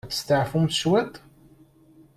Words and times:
Ad 0.07 0.11
testeɛfumt 0.11 0.77
cwit? 0.81 1.13